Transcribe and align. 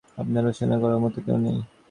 আপনার 0.17 0.43
উপাসনা 0.45 0.75
করার 0.81 0.99
মতো 1.03 1.17
কেউ 1.25 1.37
নেই। 1.43 1.57